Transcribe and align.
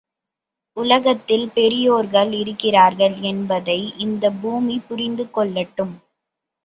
உலகத்தில் 0.77 1.49
பெரியோர்கள் 1.49 2.31
இருக்கிறார்கள் 2.31 3.21
என்பதை 3.23 3.93
இந்தப் 3.97 4.41
பூமி 4.41 4.79
புரிந்து 4.87 5.27
கொள்ளட்டும். 5.35 5.93